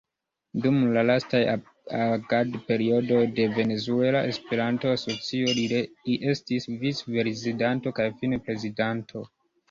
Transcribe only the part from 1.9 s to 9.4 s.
agad-periodoj de Venezuela Esperanto-Asocio li estis vicprezidanto kaj fine Prezidanto.